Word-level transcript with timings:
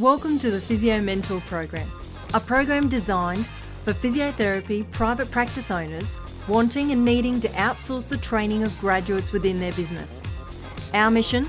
Welcome 0.00 0.40
to 0.40 0.50
the 0.50 0.60
Physio 0.60 1.00
Mentor 1.00 1.40
Program, 1.42 1.88
a 2.34 2.40
program 2.40 2.88
designed 2.88 3.46
for 3.84 3.92
physiotherapy 3.92 4.90
private 4.90 5.30
practice 5.30 5.70
owners 5.70 6.16
wanting 6.48 6.90
and 6.90 7.04
needing 7.04 7.38
to 7.38 7.48
outsource 7.50 8.08
the 8.08 8.16
training 8.16 8.64
of 8.64 8.76
graduates 8.80 9.30
within 9.30 9.60
their 9.60 9.70
business. 9.74 10.20
Our 10.94 11.12
mission 11.12 11.48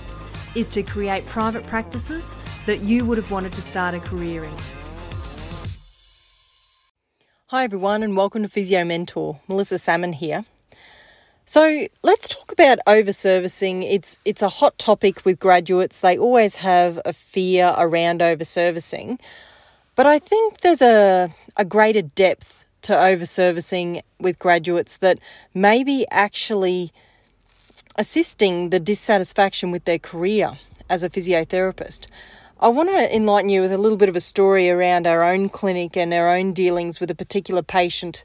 is 0.54 0.68
to 0.68 0.84
create 0.84 1.26
private 1.26 1.66
practices 1.66 2.36
that 2.68 2.81
you 2.81 3.04
would 3.05 3.18
have 3.18 3.31
wanted 3.31 3.52
to 3.54 3.63
start 3.63 3.96
a 3.96 4.00
career 4.00 4.43
in. 4.43 4.54
Hi, 7.48 7.64
everyone, 7.64 8.04
and 8.04 8.16
welcome 8.16 8.43
to 8.43 8.48
Physio 8.48 8.86
Mentor. 8.86 9.39
Melissa 9.48 9.80
Salmon 9.80 10.14
here. 10.14 10.46
So 11.48 11.88
let's 12.02 12.27
talk 12.27 12.52
about 12.52 12.80
overservicing. 12.88 13.84
It's 13.88 14.18
it's 14.25 14.41
a 14.41 14.50
hot 14.50 14.80
topic 14.80 15.23
with 15.25 15.39
graduates. 15.39 16.00
They 16.00 16.18
always 16.18 16.55
have 16.55 17.00
a 17.05 17.14
fear 17.14 17.75
around 17.78 18.21
overservicing, 18.21 19.20
but 19.96 20.07
I 20.07 20.18
think 20.18 20.61
there's 20.61 20.82
a 20.82 21.36
a 21.55 21.64
greater 21.64 22.02
depth 22.02 22.66
to 22.82 22.93
overservicing 22.93 24.02
with 24.19 24.39
graduates 24.39 24.97
that 24.97 25.19
may 25.54 25.83
be 25.83 26.07
actually 26.10 26.92
assisting 27.96 28.71
the 28.71 28.80
dissatisfaction 28.80 29.69
with 29.69 29.86
their 29.86 30.00
career 30.00 30.57
as 30.89 31.04
a 31.04 31.11
physiotherapist. 31.11 32.08
I 32.59 32.69
want 32.69 32.89
to 32.89 33.16
enlighten 33.16 33.50
you 33.50 33.61
with 33.61 33.72
a 33.72 33.77
little 33.77 34.00
bit 34.00 34.09
of 34.09 34.16
a 34.16 34.22
story 34.22 34.67
around 34.67 35.05
our 35.05 35.23
own 35.23 35.50
clinic 35.50 35.95
and 35.95 36.11
our 36.11 36.36
own 36.36 36.53
dealings 36.53 37.00
with 37.00 37.11
a 37.11 37.16
particular 37.16 37.61
patient 37.61 38.23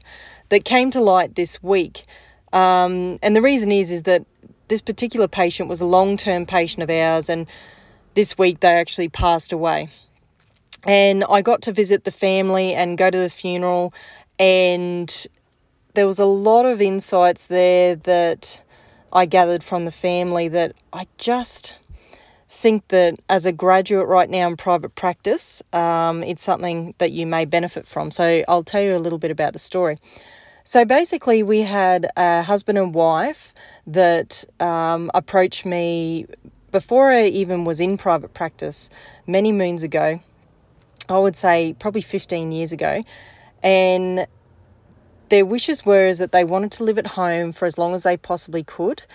that 0.49 0.65
came 0.65 0.89
to 0.89 0.99
light 0.99 1.35
this 1.35 1.61
week. 1.61 2.05
Um, 2.53 3.19
and 3.21 3.35
the 3.35 3.41
reason 3.41 3.71
is 3.71 3.91
is 3.91 4.03
that 4.03 4.25
this 4.67 4.81
particular 4.81 5.27
patient 5.27 5.69
was 5.69 5.81
a 5.81 5.85
long-term 5.85 6.45
patient 6.45 6.83
of 6.83 6.89
ours, 6.89 7.29
and 7.29 7.47
this 8.13 8.37
week 8.37 8.59
they 8.59 8.69
actually 8.73 9.09
passed 9.09 9.51
away. 9.51 9.89
And 10.83 11.23
I 11.29 11.41
got 11.41 11.61
to 11.63 11.71
visit 11.71 12.03
the 12.03 12.11
family 12.11 12.73
and 12.73 12.97
go 12.97 13.09
to 13.09 13.17
the 13.17 13.29
funeral, 13.29 13.93
and 14.39 15.27
there 15.93 16.07
was 16.07 16.19
a 16.19 16.25
lot 16.25 16.65
of 16.65 16.81
insights 16.81 17.45
there 17.45 17.95
that 17.95 18.63
I 19.13 19.25
gathered 19.25 19.63
from 19.63 19.85
the 19.85 19.91
family 19.91 20.47
that 20.47 20.73
I 20.93 21.07
just 21.17 21.75
think 22.49 22.87
that 22.89 23.19
as 23.27 23.45
a 23.45 23.51
graduate 23.51 24.07
right 24.07 24.29
now 24.29 24.47
in 24.47 24.55
private 24.55 24.95
practice, 24.95 25.61
um, 25.73 26.23
it's 26.23 26.43
something 26.43 26.93
that 26.97 27.11
you 27.11 27.25
may 27.25 27.43
benefit 27.43 27.87
from. 27.87 28.11
So 28.11 28.43
I'll 28.47 28.63
tell 28.63 28.81
you 28.81 28.95
a 28.95 28.99
little 28.99 29.19
bit 29.19 29.31
about 29.31 29.53
the 29.53 29.59
story. 29.59 29.97
So 30.63 30.85
basically, 30.85 31.43
we 31.43 31.61
had 31.61 32.09
a 32.15 32.43
husband 32.43 32.77
and 32.77 32.93
wife 32.93 33.53
that 33.87 34.45
um, 34.59 35.09
approached 35.13 35.65
me 35.65 36.27
before 36.71 37.11
I 37.11 37.25
even 37.25 37.65
was 37.65 37.81
in 37.81 37.97
private 37.97 38.33
practice 38.33 38.89
many 39.27 39.51
moons 39.51 39.83
ago. 39.83 40.21
I 41.09 41.17
would 41.17 41.35
say 41.35 41.75
probably 41.77 42.01
15 42.01 42.51
years 42.51 42.71
ago. 42.71 43.01
And 43.61 44.27
their 45.29 45.45
wishes 45.45 45.85
were 45.85 46.05
is 46.05 46.19
that 46.19 46.31
they 46.31 46.43
wanted 46.43 46.71
to 46.73 46.83
live 46.83 46.97
at 46.97 47.07
home 47.07 47.51
for 47.51 47.65
as 47.65 47.77
long 47.77 47.93
as 47.93 48.03
they 48.03 48.17
possibly 48.17 48.63
could. 48.63 49.05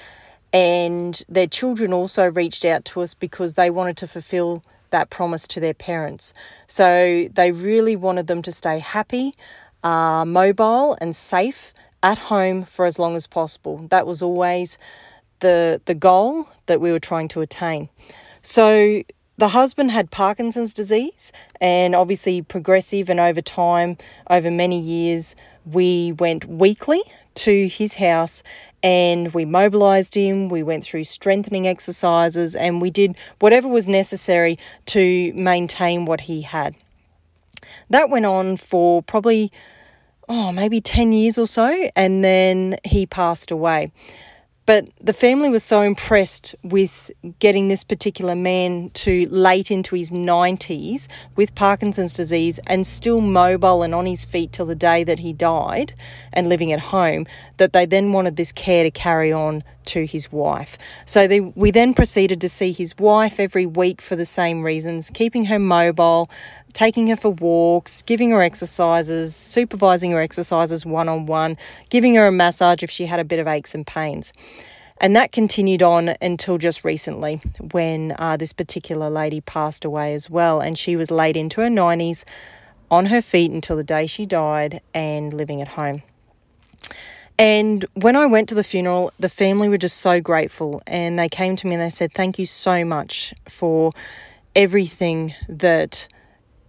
And 0.53 1.23
their 1.29 1.47
children 1.47 1.93
also 1.93 2.31
reached 2.31 2.65
out 2.65 2.85
to 2.87 3.03
us 3.03 3.15
because 3.15 3.55
they 3.55 3.71
wanted 3.71 3.97
to 3.99 4.07
fulfill 4.07 4.63
that 4.91 5.11
promise 5.11 5.47
to 5.49 5.61
their 5.61 5.75
parents. 5.75 6.33
So 6.67 7.29
they 7.33 7.51
really 7.51 7.97
wanted 7.97 8.27
them 8.27 8.43
to 8.43 8.53
stay 8.53 8.79
happy 8.79 9.35
uh, 9.87 10.25
mobile 10.25 10.99
and 11.01 11.15
safe 11.15 11.73
at 12.03 12.19
home 12.19 12.65
for 12.65 12.87
as 12.87 12.99
long 12.99 13.15
as 13.15 13.29
possible. 13.29 13.87
That 13.89 14.05
was 14.05 14.21
always 14.21 14.79
the 15.39 15.81
the 15.85 15.95
goal 15.95 16.49
that 16.67 16.81
we 16.81 16.91
were 16.91 16.99
trying 16.99 17.29
to 17.29 17.41
attain. 17.41 17.89
So 18.43 19.03
the 19.39 19.49
husband 19.49 19.93
had 19.93 20.11
Parkinson's 20.11 20.73
disease 20.75 21.31
and 21.61 21.95
obviously 21.95 22.43
progressive 22.43 23.09
and 23.09 23.21
over 23.21 23.41
time 23.41 23.97
over 24.29 24.51
many 24.51 24.81
years 24.81 25.37
we 25.65 26.13
went 26.13 26.47
weekly 26.47 27.03
to 27.35 27.69
his 27.69 27.95
house 27.95 28.43
and 28.83 29.35
we 29.35 29.45
mobilized 29.45 30.15
him 30.15 30.49
we 30.49 30.63
went 30.63 30.85
through 30.85 31.05
strengthening 31.05 31.67
exercises 31.67 32.57
and 32.57 32.81
we 32.81 32.91
did 32.91 33.15
whatever 33.41 33.69
was 33.69 33.87
necessary 33.87 34.59
to 34.87 35.33
maintain 35.35 36.07
what 36.07 36.23
he 36.23 36.41
had 36.43 36.75
that 37.91 38.09
went 38.09 38.25
on 38.25 38.57
for 38.57 39.03
probably 39.03 39.53
oh, 40.29 40.53
maybe 40.53 40.81
10 40.81 41.13
years 41.13 41.39
or 41.39 41.47
so, 41.47 41.89
and 41.95 42.25
then 42.25 42.77
he 42.85 43.07
passed 43.07 43.51
away. 43.51 43.93
But 44.67 44.89
the 45.01 45.13
family 45.13 45.49
was 45.49 45.63
so 45.63 45.83
impressed 45.83 46.57
with 46.65 47.13
getting 47.39 47.69
this 47.69 47.85
particular 47.85 48.35
man 48.35 48.91
to 48.95 49.29
late 49.31 49.71
into 49.71 49.95
his 49.95 50.11
90s 50.11 51.07
with 51.37 51.55
Parkinson's 51.55 52.15
disease 52.15 52.59
and 52.67 52.85
still 52.85 53.21
mobile 53.21 53.85
and 53.85 53.95
on 53.95 54.07
his 54.07 54.25
feet 54.25 54.51
till 54.51 54.67
the 54.67 54.75
day 54.75 55.05
that 55.05 55.21
he 55.21 55.33
died 55.33 55.95
and 56.33 56.49
living 56.49 56.73
at 56.73 56.81
home 56.81 57.27
that 57.59 57.73
they 57.73 57.87
then 57.87 58.13
wanted 58.13 58.35
this 58.35 58.51
care 58.51 58.83
to 58.83 58.91
carry 58.91 59.33
on 59.33 59.63
to 59.87 60.07
his 60.07 60.31
wife. 60.31 60.77
So 61.05 61.27
they, 61.27 61.41
we 61.41 61.71
then 61.71 61.95
proceeded 61.95 62.41
to 62.41 62.49
see 62.49 62.73
his 62.73 62.97
wife 62.99 63.41
every 63.41 63.67
week 63.67 64.01
for 64.01 64.17
the 64.17 64.27
same 64.27 64.63
reasons, 64.63 65.11
keeping 65.11 65.47
her 65.47 65.59
mobile, 65.59 66.31
taking 66.73 67.07
her 67.09 67.17
for 67.17 67.31
walks, 67.31 68.03
giving 68.03 68.31
her 68.31 68.43
exercises, 68.43 69.35
supervising 69.35 70.11
her 70.11 70.21
exercises 70.21 70.85
one 70.85 71.09
on 71.09 71.27
one, 71.27 71.57
giving 71.89 72.15
her 72.15 72.27
a 72.27 72.33
massage 72.33 72.83
if 72.83 72.91
she 72.91 73.07
had 73.07 73.21
a 73.21 73.25
bit 73.25 73.39
of 73.39 73.47
aches 73.47 73.75
and 73.75 73.87
pains. 73.87 74.33
And 74.99 75.15
that 75.15 75.31
continued 75.31 75.83
on 75.83 76.15
until 76.23 76.57
just 76.59 76.85
recently 76.85 77.41
when 77.73 78.15
uh, 78.19 78.37
this 78.37 78.53
particular 78.53 79.11
lady 79.11 79.41
passed 79.43 79.85
away 79.85 80.15
as 80.15 80.31
well. 80.31 80.61
And 80.61 80.79
she 80.79 80.97
was 80.97 81.11
late 81.11 81.37
into 81.37 81.61
her 81.61 81.69
90s 81.69 82.25
on 82.91 83.07
her 83.07 83.21
feet 83.21 83.51
until 83.51 83.77
the 83.77 83.85
day 83.85 84.07
she 84.07 84.25
died 84.25 84.81
and 84.95 85.33
living 85.33 85.61
at 85.61 85.69
home. 85.69 86.03
And 87.39 87.85
when 87.95 88.17
I 88.17 88.27
went 88.27 88.49
to 88.49 88.55
the 88.55 88.65
funeral, 88.65 89.13
the 89.19 89.29
family 89.29 89.69
were 89.69 89.79
just 89.79 89.99
so 89.99 90.21
grateful. 90.21 90.83
And 90.87 91.19
they 91.19 91.29
came 91.29 91.57
to 91.57 91.67
me 91.67 91.75
and 91.75 91.83
they 91.83 91.91
said, 91.91 92.13
Thank 92.13 92.39
you 92.39 92.47
so 92.47 92.85
much 92.85 93.35
for 93.49 93.93
everything 94.55 95.35
that 95.49 96.09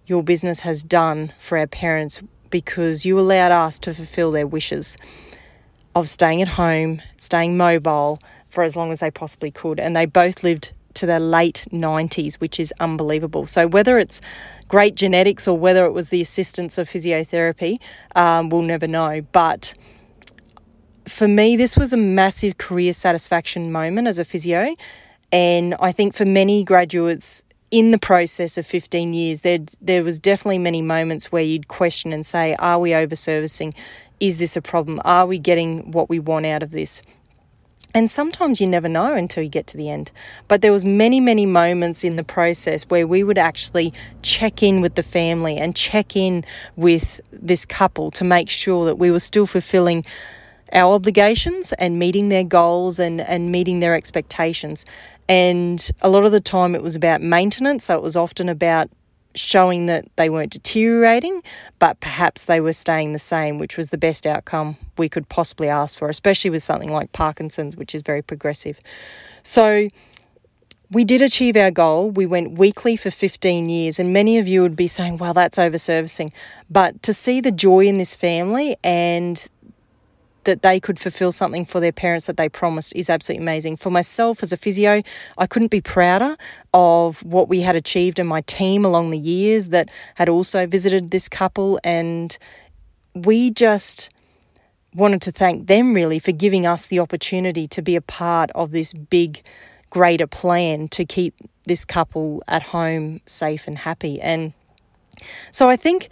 your 0.06 0.24
business 0.24 0.62
has 0.62 0.84
done 0.84 1.34
for 1.38 1.58
our 1.58 1.68
parents 1.68 2.22
because 2.50 3.06
you 3.06 3.20
allowed 3.20 3.52
us 3.52 3.80
to 3.80 3.94
fulfill 3.94 4.32
their 4.32 4.48
wishes 4.48 4.98
of 5.96 6.10
staying 6.10 6.42
at 6.42 6.50
home, 6.50 7.02
staying 7.18 7.58
mobile 7.58 8.20
for 8.50 8.64
as 8.64 8.76
long 8.76 8.92
as 8.92 9.00
they 9.00 9.12
possibly 9.12 9.52
could. 9.52 9.80
And 9.80 9.96
they 9.96 10.06
both 10.06 10.44
lived 10.44 10.72
to 10.96 11.06
their 11.06 11.20
late 11.20 11.66
90s, 11.72 12.36
which 12.36 12.60
is 12.60 12.74
unbelievable. 12.80 13.48
So, 13.48 13.68
whether 13.68 13.98
it's 13.98 14.20
great 14.68 14.96
genetics 14.96 15.48
or 15.48 15.58
whether 15.58 15.86
it 15.86 15.92
was 15.92 16.10
the 16.10 16.22
assistance 16.22 16.78
of 16.78 16.90
physiotherapy, 16.90 17.80
um, 18.16 18.50
we'll 18.50 18.64
never 18.64 18.88
know. 18.88 19.22
But 19.32 19.74
for 21.08 21.28
me, 21.28 21.56
this 21.56 21.78
was 21.78 21.94
a 21.94 21.98
massive 21.98 22.58
career 22.58 22.94
satisfaction 22.94 23.72
moment 23.72 24.08
as 24.08 24.20
a 24.20 24.26
physio. 24.26 24.76
And 25.32 25.76
I 25.80 25.92
think 25.92 26.14
for 26.14 26.26
many 26.26 26.64
graduates, 26.64 27.44
in 27.70 27.92
the 27.92 27.98
process 27.98 28.58
of 28.58 28.66
15 28.66 29.14
years, 29.14 29.42
there, 29.42 29.60
there 29.82 30.04
was 30.04 30.20
definitely 30.20 30.60
many 30.60 30.82
moments 30.82 31.32
where 31.32 31.44
you'd 31.44 31.68
question 31.68 32.14
and 32.14 32.26
say, 32.26 32.56
are 32.56 32.80
we 32.80 32.94
over 32.94 33.16
servicing? 33.16 33.74
Is 34.20 34.40
this 34.40 34.56
a 34.56 34.62
problem? 34.62 35.02
Are 35.04 35.26
we 35.26 35.38
getting 35.38 35.92
what 35.92 36.10
we 36.10 36.20
want 36.20 36.46
out 36.46 36.64
of 36.64 36.72
this? 36.72 37.02
And 37.94 38.10
sometimes 38.10 38.62
you 38.62 38.68
never 38.68 38.88
know 38.88 39.14
until 39.14 39.44
you 39.44 39.50
get 39.50 39.68
to 39.68 39.78
the 39.78 39.90
end. 39.90 40.12
But 40.48 40.62
there 40.62 40.72
was 40.72 40.86
many, 40.86 41.20
many 41.20 41.46
moments 41.46 42.04
in 42.04 42.16
the 42.16 42.24
process 42.24 42.84
where 42.84 43.08
we 43.08 43.24
would 43.24 43.38
actually 43.38 43.94
check 44.22 44.62
in 44.62 44.82
with 44.82 44.96
the 44.96 45.04
family 45.04 45.58
and 45.58 45.76
check 45.76 46.16
in 46.16 46.46
with 46.76 47.20
this 47.32 47.66
couple 47.66 48.12
to 48.12 48.24
make 48.24 48.50
sure 48.50 48.86
that 48.86 48.96
we 48.96 49.10
were 49.10 49.20
still 49.20 49.46
fulfilling 49.46 50.06
our 50.74 50.94
obligations 50.94 51.74
and 51.74 51.98
meeting 52.00 52.30
their 52.30 52.44
goals 52.44 53.00
and, 53.00 53.22
and 53.22 53.52
meeting 53.52 53.80
their 53.80 53.96
expectations. 53.96 54.86
And 55.30 55.90
a 56.02 56.10
lot 56.10 56.26
of 56.26 56.32
the 56.32 56.40
time 56.40 56.76
it 56.76 56.84
was 56.84 56.96
about 56.96 57.22
maintenance. 57.22 57.86
So 57.86 57.96
it 57.96 58.02
was 58.04 58.16
often 58.16 58.50
about 58.50 58.90
showing 59.36 59.86
that 59.86 60.06
they 60.16 60.30
weren't 60.30 60.52
deteriorating, 60.52 61.44
but 61.80 62.00
perhaps 62.00 62.46
they 62.46 62.60
were 62.60 62.74
staying 62.74 63.14
the 63.14 63.20
same, 63.20 63.60
which 63.60 63.78
was 63.78 63.90
the 63.90 63.98
best 63.98 64.26
outcome 64.26 64.78
we 64.98 65.08
could 65.08 65.30
possibly 65.30 65.70
ask 65.70 65.98
for, 65.98 66.10
especially 66.10 66.50
with 66.50 66.64
something 66.64 66.92
like 66.92 67.12
Parkinson's, 67.12 67.76
which 67.76 67.94
is 67.94 68.02
very 68.02 68.22
progressive. 68.22 68.80
So 69.44 69.90
we 70.90 71.04
did 71.04 71.22
achieve 71.22 71.56
our 71.56 71.72
goal. 71.72 72.10
We 72.10 72.26
went 72.26 72.58
weekly 72.58 72.96
for 72.96 73.12
15 73.12 73.70
years, 73.70 74.00
and 74.00 74.14
many 74.14 74.38
of 74.38 74.48
you 74.48 74.62
would 74.62 74.76
be 74.76 74.88
saying, 74.88 75.18
well, 75.18 75.34
that's 75.34 75.60
over 75.60 75.78
servicing. 75.78 76.32
But 76.70 77.04
to 77.04 77.14
see 77.14 77.42
the 77.42 77.52
joy 77.52 77.86
in 77.86 77.98
this 77.98 78.16
family 78.16 78.78
and 78.84 79.46
that 80.48 80.62
they 80.62 80.80
could 80.80 80.98
fulfill 80.98 81.32
something 81.32 81.66
for 81.66 81.80
their 81.80 81.92
parents 81.92 82.26
that 82.26 82.38
they 82.38 82.48
promised 82.50 82.96
is 82.96 83.10
absolutely 83.10 83.44
amazing. 83.44 83.76
For 83.76 83.92
myself 83.92 84.42
as 84.42 84.52
a 84.52 84.58
physio, 84.58 85.04
I 85.38 85.46
couldn't 85.46 85.70
be 85.70 85.82
prouder 85.82 86.38
of 86.74 87.22
what 87.24 87.50
we 87.50 87.62
had 87.62 87.76
achieved 87.76 88.18
and 88.18 88.28
my 88.28 88.42
team 88.42 88.86
along 88.86 89.12
the 89.12 89.20
years 89.20 89.68
that 89.70 89.92
had 90.16 90.30
also 90.30 90.66
visited 90.66 91.12
this 91.12 91.28
couple. 91.28 91.80
And 91.84 92.36
we 93.14 93.52
just 93.52 94.10
wanted 94.96 95.22
to 95.24 95.32
thank 95.32 95.68
them 95.68 95.94
really 95.94 96.18
for 96.18 96.32
giving 96.32 96.66
us 96.66 96.88
the 96.88 97.00
opportunity 97.00 97.68
to 97.68 97.82
be 97.82 97.96
a 97.96 98.02
part 98.02 98.50
of 98.56 98.72
this 98.72 98.94
big 98.94 99.44
greater 99.90 100.28
plan 100.28 100.88
to 100.88 101.06
keep 101.06 101.36
this 101.66 101.84
couple 101.84 102.42
at 102.48 102.64
home 102.64 103.20
safe 103.26 103.68
and 103.68 103.80
happy. 103.80 104.20
And 104.22 104.54
so 105.52 105.70
I 105.70 105.76
think 105.76 106.10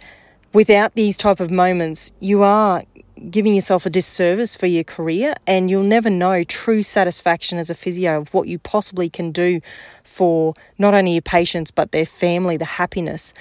without 0.52 0.94
these 0.94 1.16
type 1.16 1.40
of 1.40 1.50
moments, 1.50 2.12
you 2.20 2.42
are 2.42 2.82
giving 3.30 3.54
yourself 3.54 3.86
a 3.86 3.90
disservice 3.90 4.56
for 4.56 4.66
your 4.66 4.84
career 4.84 5.34
and 5.46 5.70
you'll 5.70 5.82
never 5.82 6.10
know 6.10 6.44
true 6.44 6.82
satisfaction 6.82 7.58
as 7.58 7.70
a 7.70 7.74
physio 7.74 8.18
of 8.20 8.32
what 8.34 8.46
you 8.46 8.58
possibly 8.58 9.08
can 9.08 9.32
do 9.32 9.60
for 10.04 10.54
not 10.78 10.94
only 10.94 11.12
your 11.12 11.22
patients 11.22 11.70
but 11.70 11.92
their 11.92 12.06
family, 12.06 12.56
the 12.56 12.64
happiness 12.64 13.32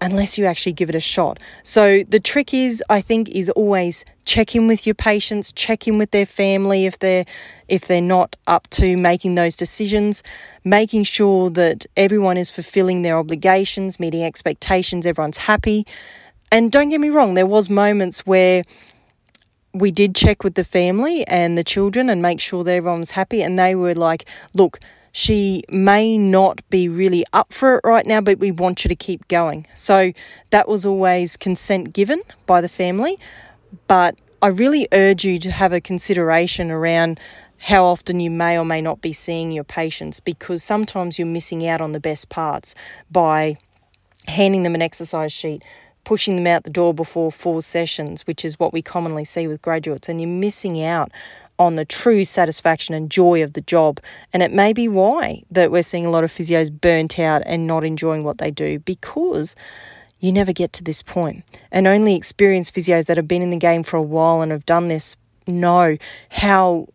unless 0.00 0.38
you 0.38 0.46
actually 0.46 0.72
give 0.72 0.88
it 0.88 0.94
a 0.94 1.00
shot. 1.00 1.38
So 1.62 2.02
the 2.04 2.20
trick 2.20 2.54
is 2.54 2.82
I 2.88 3.00
think 3.00 3.28
is 3.28 3.50
always 3.50 4.04
check 4.24 4.54
in 4.56 4.66
with 4.66 4.86
your 4.86 4.94
patients, 4.94 5.52
check 5.52 5.86
in 5.86 5.98
with 5.98 6.10
their 6.10 6.26
family 6.26 6.86
if 6.86 6.98
they're 6.98 7.24
if 7.68 7.86
they're 7.86 8.00
not 8.00 8.36
up 8.46 8.68
to 8.70 8.96
making 8.96 9.34
those 9.34 9.54
decisions, 9.54 10.22
making 10.64 11.04
sure 11.04 11.50
that 11.50 11.86
everyone 11.96 12.36
is 12.36 12.50
fulfilling 12.50 13.02
their 13.02 13.18
obligations, 13.18 14.00
meeting 14.00 14.24
expectations, 14.24 15.06
everyone's 15.06 15.38
happy. 15.38 15.86
And 16.52 16.72
don't 16.72 16.88
get 16.88 17.00
me 17.00 17.10
wrong, 17.10 17.34
there 17.34 17.46
was 17.46 17.70
moments 17.70 18.26
where 18.26 18.64
we 19.72 19.90
did 19.90 20.14
check 20.14 20.42
with 20.42 20.54
the 20.54 20.64
family 20.64 21.26
and 21.26 21.56
the 21.56 21.64
children 21.64 22.10
and 22.10 22.20
make 22.20 22.40
sure 22.40 22.64
that 22.64 22.74
everyone 22.74 23.00
was 23.00 23.12
happy 23.12 23.42
and 23.42 23.58
they 23.58 23.74
were 23.74 23.94
like, 23.94 24.26
look, 24.54 24.80
she 25.12 25.62
may 25.68 26.16
not 26.16 26.60
be 26.70 26.88
really 26.88 27.24
up 27.32 27.52
for 27.52 27.76
it 27.76 27.80
right 27.84 28.06
now, 28.06 28.20
but 28.20 28.38
we 28.38 28.50
want 28.50 28.84
you 28.84 28.88
to 28.88 28.94
keep 28.94 29.26
going. 29.28 29.66
So 29.74 30.12
that 30.50 30.68
was 30.68 30.86
always 30.86 31.36
consent 31.36 31.92
given 31.92 32.22
by 32.46 32.60
the 32.60 32.68
family. 32.68 33.18
But 33.86 34.16
I 34.42 34.48
really 34.48 34.86
urge 34.92 35.24
you 35.24 35.38
to 35.40 35.50
have 35.50 35.72
a 35.72 35.80
consideration 35.80 36.70
around 36.70 37.20
how 37.58 37.84
often 37.84 38.20
you 38.20 38.30
may 38.30 38.58
or 38.58 38.64
may 38.64 38.80
not 38.80 39.00
be 39.00 39.12
seeing 39.12 39.52
your 39.52 39.64
patients 39.64 40.18
because 40.18 40.64
sometimes 40.64 41.18
you're 41.18 41.26
missing 41.26 41.66
out 41.66 41.80
on 41.80 41.92
the 41.92 42.00
best 42.00 42.28
parts 42.28 42.74
by 43.10 43.58
handing 44.26 44.62
them 44.62 44.74
an 44.74 44.82
exercise 44.82 45.32
sheet, 45.32 45.62
pushing 46.04 46.36
them 46.36 46.46
out 46.46 46.64
the 46.64 46.70
door 46.70 46.94
before 46.94 47.30
four 47.30 47.62
sessions, 47.62 48.26
which 48.26 48.44
is 48.44 48.58
what 48.58 48.72
we 48.72 48.82
commonly 48.82 49.24
see 49.24 49.46
with 49.46 49.62
graduates, 49.62 50.08
and 50.08 50.20
you're 50.20 50.28
missing 50.28 50.82
out 50.82 51.10
on 51.58 51.74
the 51.74 51.84
true 51.84 52.24
satisfaction 52.24 52.94
and 52.94 53.10
joy 53.10 53.42
of 53.42 53.52
the 53.52 53.60
job. 53.60 54.00
And 54.32 54.42
it 54.42 54.52
may 54.52 54.72
be 54.72 54.88
why 54.88 55.42
that 55.50 55.70
we're 55.70 55.82
seeing 55.82 56.06
a 56.06 56.10
lot 56.10 56.24
of 56.24 56.32
physios 56.32 56.72
burnt 56.72 57.18
out 57.18 57.42
and 57.44 57.66
not 57.66 57.84
enjoying 57.84 58.24
what 58.24 58.38
they 58.38 58.50
do 58.50 58.78
because 58.78 59.54
you 60.20 60.32
never 60.32 60.52
get 60.52 60.72
to 60.74 60.84
this 60.84 61.02
point. 61.02 61.44
And 61.70 61.86
only 61.86 62.14
experienced 62.14 62.74
physios 62.74 63.06
that 63.06 63.18
have 63.18 63.28
been 63.28 63.42
in 63.42 63.50
the 63.50 63.58
game 63.58 63.82
for 63.82 63.98
a 63.98 64.02
while 64.02 64.40
and 64.40 64.50
have 64.52 64.64
done 64.64 64.88
this 64.88 65.16
know 65.46 65.98
how 66.30 66.88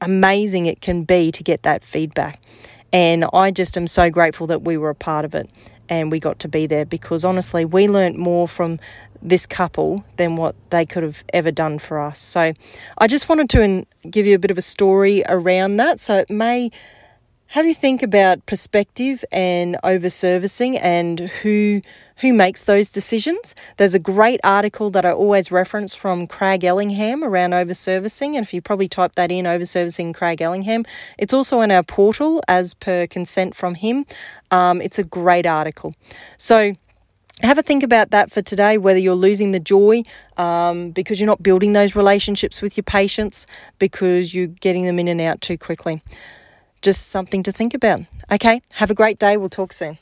amazing 0.00 0.66
it 0.66 0.80
can 0.80 1.02
be 1.02 1.32
to 1.32 1.42
get 1.42 1.62
that 1.62 1.82
feedback. 1.82 2.40
And 2.92 3.24
I 3.32 3.50
just 3.50 3.76
am 3.76 3.88
so 3.88 4.10
grateful 4.10 4.46
that 4.46 4.62
we 4.62 4.76
were 4.76 4.90
a 4.90 4.94
part 4.94 5.24
of 5.24 5.34
it 5.34 5.50
and 5.88 6.10
we 6.10 6.20
got 6.20 6.38
to 6.40 6.48
be 6.48 6.66
there 6.66 6.84
because 6.84 7.24
honestly, 7.24 7.64
we 7.64 7.88
learnt 7.88 8.16
more 8.16 8.48
from 8.48 8.78
this 9.22 9.46
couple 9.46 10.04
than 10.16 10.36
what 10.36 10.54
they 10.70 10.84
could 10.84 11.02
have 11.02 11.24
ever 11.32 11.50
done 11.50 11.78
for 11.78 11.98
us. 11.98 12.18
So 12.18 12.52
I 12.98 13.06
just 13.06 13.28
wanted 13.28 13.48
to 13.50 13.86
give 14.08 14.26
you 14.26 14.34
a 14.34 14.38
bit 14.38 14.50
of 14.50 14.58
a 14.58 14.62
story 14.62 15.22
around 15.28 15.76
that. 15.76 15.98
So 16.00 16.18
it 16.18 16.30
may 16.30 16.70
have 17.54 17.66
you 17.66 17.72
think 17.72 18.02
about 18.02 18.44
perspective 18.46 19.24
and 19.30 19.76
over 19.84 20.10
servicing 20.10 20.76
and 20.76 21.20
who 21.20 21.80
who 22.16 22.32
makes 22.32 22.64
those 22.64 22.90
decisions. 22.90 23.54
There's 23.76 23.94
a 23.94 24.00
great 24.00 24.40
article 24.42 24.90
that 24.90 25.04
I 25.04 25.12
always 25.12 25.52
reference 25.52 25.94
from 25.94 26.26
Craig 26.26 26.64
Allingham 26.64 27.22
around 27.22 27.54
over 27.54 27.72
servicing, 27.72 28.36
and 28.36 28.44
if 28.44 28.52
you 28.52 28.60
probably 28.60 28.88
type 28.88 29.14
that 29.14 29.30
in, 29.30 29.46
over 29.46 29.64
servicing 29.64 30.12
Craig 30.12 30.42
Allingham, 30.42 30.84
it's 31.16 31.32
also 31.32 31.60
on 31.60 31.70
our 31.70 31.84
portal 31.84 32.42
as 32.48 32.74
per 32.74 33.06
consent 33.06 33.54
from 33.54 33.76
him. 33.76 34.04
Um, 34.50 34.82
it's 34.82 34.98
a 34.98 35.04
great 35.04 35.46
article. 35.46 35.94
So 36.36 36.74
have 37.42 37.58
a 37.58 37.62
think 37.62 37.84
about 37.84 38.10
that 38.10 38.32
for 38.32 38.42
today 38.42 38.78
whether 38.78 38.98
you're 38.98 39.14
losing 39.14 39.52
the 39.52 39.60
joy 39.60 40.02
um, 40.38 40.90
because 40.90 41.20
you're 41.20 41.28
not 41.28 41.42
building 41.42 41.72
those 41.72 41.94
relationships 41.94 42.60
with 42.60 42.76
your 42.76 42.84
patients 42.84 43.46
because 43.78 44.34
you're 44.34 44.48
getting 44.48 44.86
them 44.86 44.98
in 44.98 45.06
and 45.06 45.20
out 45.20 45.40
too 45.40 45.56
quickly. 45.56 46.02
Just 46.84 47.08
something 47.08 47.42
to 47.44 47.50
think 47.50 47.72
about. 47.72 48.00
Okay, 48.30 48.60
have 48.74 48.90
a 48.90 48.94
great 48.94 49.18
day. 49.18 49.38
We'll 49.38 49.48
talk 49.48 49.72
soon. 49.72 49.96